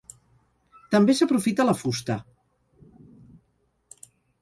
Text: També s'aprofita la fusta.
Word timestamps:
També 0.95 1.15
s'aprofita 1.19 1.67
la 1.69 1.77
fusta. 1.83 2.17